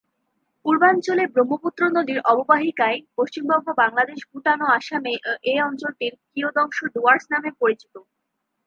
পূর্বাঞ্চলে 0.65 1.23
ব্রহ্মপুত্র 1.33 1.81
নদীর 1.97 2.19
অববাহিকায় 2.31 2.97
পশ্চিমবঙ্গ, 3.17 3.67
বাংলাদেশ, 3.81 4.19
ভুটান 4.31 4.59
ও 4.61 4.77
আসামে 4.77 5.13
এ 5.45 5.55
অঞ্চলটির 5.67 6.13
কিয়দংশ 6.27 6.77
ডুয়ার্স 6.93 7.25
নামে 7.33 7.49
পরিচিত। 7.61 7.93